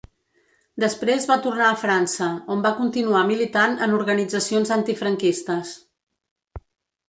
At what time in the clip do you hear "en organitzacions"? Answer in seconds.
3.89-4.75